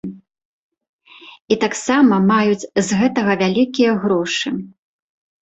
І 1.55 1.57
таксама 1.63 2.15
маюць 2.31 2.69
з 2.89 3.03
гэтага 3.03 3.37
вялікія 3.45 3.91
грошы. 4.09 4.49